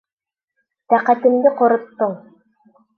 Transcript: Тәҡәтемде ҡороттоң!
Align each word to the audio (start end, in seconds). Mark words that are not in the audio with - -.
Тәҡәтемде 0.95 1.55
ҡороттоң! 1.63 2.21